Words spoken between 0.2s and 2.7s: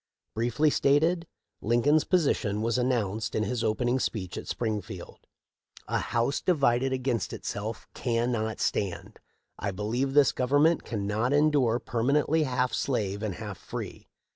Briefly stated, Lincoln's position